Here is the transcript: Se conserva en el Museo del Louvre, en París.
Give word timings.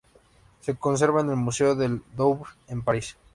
Se 0.61 0.73
conserva 0.77 1.21
en 1.21 1.29
el 1.29 1.35
Museo 1.35 1.75
del 1.75 2.01
Louvre, 2.17 2.49
en 2.69 2.81
París. 2.81 3.15